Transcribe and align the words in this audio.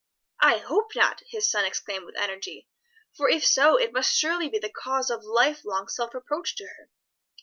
"I 0.41 0.57
hope 0.57 0.95
not!" 0.95 1.21
his 1.27 1.47
son 1.47 1.63
exclaimed 1.63 2.05
with 2.07 2.17
energy; 2.17 2.67
"for 3.15 3.29
if 3.29 3.45
so 3.45 3.77
it 3.77 3.93
must 3.93 4.15
surely 4.17 4.49
be 4.49 4.57
the 4.57 4.71
cause 4.75 5.11
of 5.11 5.23
life 5.23 5.63
long 5.63 5.87
self 5.89 6.15
reproach 6.15 6.55
to 6.55 6.65
her. 6.65 6.89